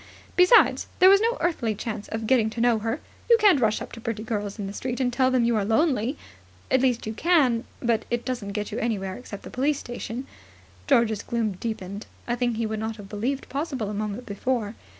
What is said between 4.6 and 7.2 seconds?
the street and tell them you are lonely. At least, you